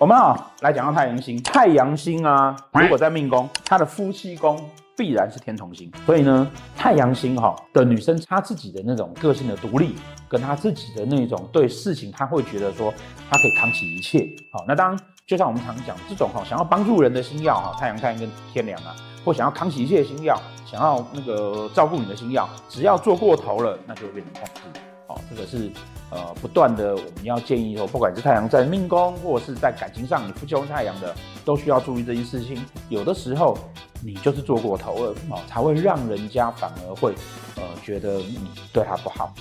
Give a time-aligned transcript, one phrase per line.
[0.00, 4.58] 我们啊来讲到太阳星，太阳星啊，如果在命宫，他的夫妻宫
[4.96, 9.94] 必然是天同星，所以呢，太阳星哈的女生，她自己的那种个性的独立，
[10.26, 12.90] 跟她自己的那种对事情，她会觉得说，
[13.30, 14.26] 她可以扛起一切。
[14.50, 24.80] 好，那当然，就像我们常讲这种哈，想要帮助人的星曜哈，太阳、太阳跟天梁啊，或想要扛起一切的星曜，想要那个照顾你的星曜，只要做过头了，那就会变成控制。
[25.10, 25.70] 哦，这个是。
[26.12, 32.60] 呃，不断的，我们要建议说，不管是太阳在命宫，或者是在感情上，你夫妻宫太阳的，都需要注意这件事情。
[32.88, 33.56] 有的时候，
[34.02, 37.14] 你就是做过头了，哦，才会让人家反而会，
[37.54, 38.40] 呃，觉得你
[38.72, 39.32] 对他不好。